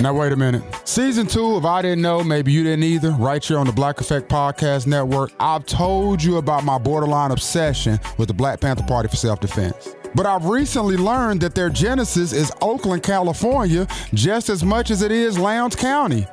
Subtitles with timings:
[0.00, 0.62] Now, wait a minute.
[0.84, 4.00] Season two of I Didn't Know, Maybe You Didn't Either, right here on the Black
[4.00, 9.08] Effect Podcast Network, I've told you about my borderline obsession with the Black Panther Party
[9.08, 9.96] for Self Defense.
[10.14, 15.10] But I've recently learned that their genesis is Oakland, California, just as much as it
[15.10, 16.28] is Lowndes County.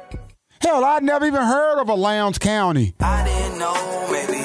[0.62, 2.94] Hell, I'd never even heard of a Lowndes County.
[3.00, 4.45] I didn't know, maybe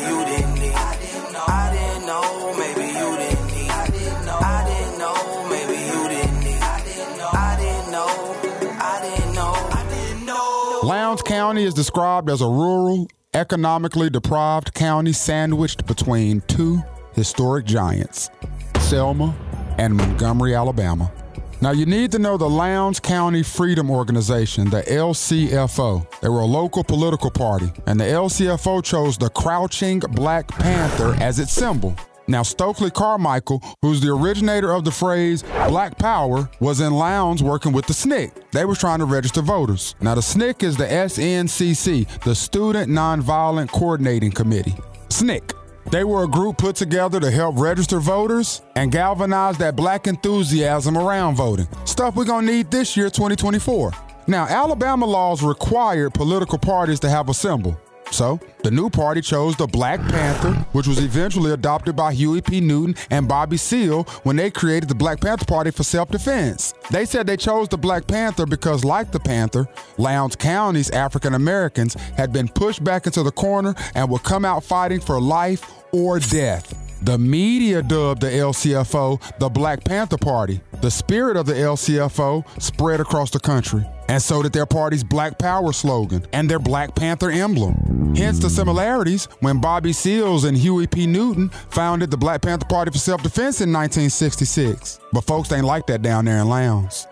[10.83, 18.31] Lowndes County is described as a rural, economically deprived county sandwiched between two historic giants,
[18.79, 19.35] Selma
[19.77, 21.13] and Montgomery, Alabama.
[21.61, 26.21] Now, you need to know the Lowndes County Freedom Organization, the LCFO.
[26.21, 31.39] They were a local political party, and the LCFO chose the crouching Black Panther as
[31.39, 31.95] its symbol.
[32.31, 37.73] Now, Stokely Carmichael, who's the originator of the phrase Black Power, was in Lowndes working
[37.73, 38.31] with the SNCC.
[38.53, 39.97] They were trying to register voters.
[40.01, 44.77] Now, the SNCC is the SNCC, the Student Nonviolent Coordinating Committee.
[45.09, 45.57] SNCC.
[45.91, 50.97] They were a group put together to help register voters and galvanize that black enthusiasm
[50.97, 51.67] around voting.
[51.85, 53.91] Stuff we're gonna need this year, 2024.
[54.29, 57.77] Now, Alabama laws required political parties to have a symbol.
[58.11, 62.61] So, the new party chose the Black Panther, which was eventually adopted by Huey P.
[62.61, 66.75] Newton and Bobby Seale when they created the Black Panther Party for self defense.
[66.91, 71.95] They said they chose the Black Panther because, like the Panther, Lowndes County's African Americans
[72.17, 76.19] had been pushed back into the corner and would come out fighting for life or
[76.19, 76.90] death.
[77.03, 80.61] The media dubbed the LCFO the Black Panther Party.
[80.83, 85.39] The spirit of the LCFO spread across the country, and so did their party's Black
[85.39, 88.15] Power slogan and their Black Panther emblem.
[88.15, 91.07] Hence the similarities when Bobby Seals and Huey P.
[91.07, 95.01] Newton founded the Black Panther Party for Self Defense in 1966.
[95.13, 97.07] But folks ain't like that down there in Lowndes.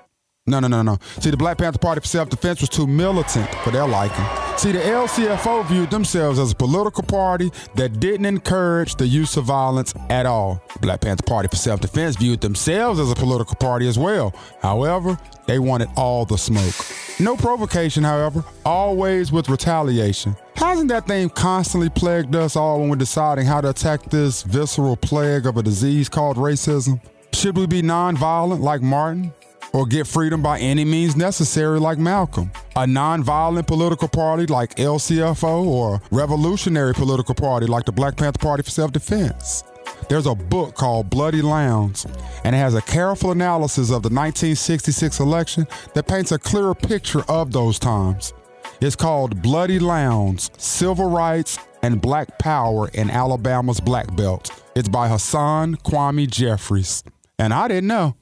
[0.47, 0.99] No, no, no, no.
[1.21, 4.48] See, the Black Panther Party for Self Defense was too militant for their liking.
[4.59, 9.45] See, the LCFO viewed themselves as a political party that didn't encourage the use of
[9.45, 10.61] violence at all.
[10.81, 14.35] Black Panther Party for Self Defense viewed themselves as a political party as well.
[14.61, 15.17] However,
[15.47, 16.75] they wanted all the smoke.
[17.21, 20.35] No provocation, however, always with retaliation.
[20.57, 24.97] Hasn't that thing constantly plagued us all when we're deciding how to attack this visceral
[24.97, 27.01] plague of a disease called racism?
[27.33, 29.33] Should we be nonviolent like Martin?
[29.73, 32.51] Or get freedom by any means necessary like Malcolm.
[32.77, 38.63] A nonviolent political party like LCFO or revolutionary political party like the Black Panther Party
[38.63, 39.65] for Self Defense.
[40.09, 42.07] There's a book called Bloody Lowndes,
[42.45, 47.23] and it has a careful analysis of the 1966 election that paints a clearer picture
[47.29, 48.33] of those times.
[48.81, 54.51] It's called Bloody Lowndes Civil Rights and Black Power in Alabama's Black Belt.
[54.75, 57.03] It's by Hassan Kwame Jeffries.
[57.39, 58.15] And I didn't know.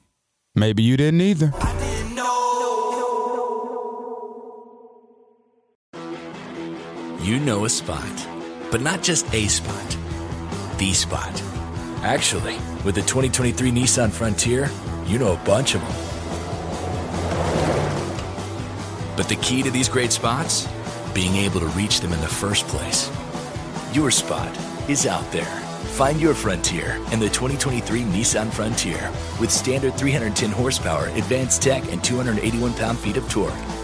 [0.57, 1.53] Maybe you didn't either.
[7.21, 8.27] You know a spot,
[8.71, 9.97] but not just a spot,
[10.79, 11.43] the spot.
[12.01, 14.71] Actually, with the 2023 Nissan Frontier,
[15.05, 15.91] you know a bunch of them.
[19.15, 20.67] But the key to these great spots?
[21.13, 23.11] Being able to reach them in the first place.
[23.93, 24.57] Your spot
[24.89, 25.66] is out there.
[25.95, 32.03] Find your frontier in the 2023 Nissan Frontier with standard 310 horsepower, advanced tech, and
[32.03, 33.76] 281 pound feet of torque.